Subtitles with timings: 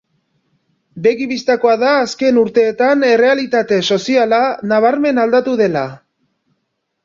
[1.07, 4.43] Begi bistakoa da azken urteetan errealitate soziala
[4.75, 5.89] nabarmen aldatu dela.